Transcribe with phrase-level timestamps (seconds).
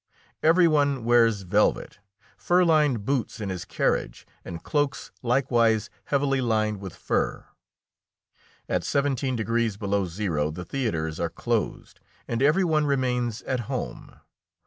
[0.41, 1.99] Every one wears velvet,
[2.35, 7.45] fur lined boots in his carriage, and cloaks likewise heavily lined with fur.
[8.67, 14.15] At seventeen degrees below zero the theatres are closed, and every one remains at home.